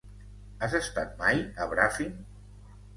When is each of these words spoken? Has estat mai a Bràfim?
Has 0.67 0.77
estat 0.79 1.15
mai 1.21 1.45
a 1.67 1.71
Bràfim? 1.77 2.21